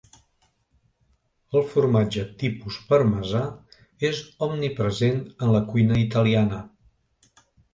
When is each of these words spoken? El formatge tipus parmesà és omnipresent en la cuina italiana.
El 1.59 1.65
formatge 1.73 2.23
tipus 2.43 2.79
parmesà 2.87 3.43
és 4.11 4.23
omnipresent 4.49 5.23
en 5.29 5.55
la 5.57 5.63
cuina 5.75 6.01
italiana. 6.09 6.65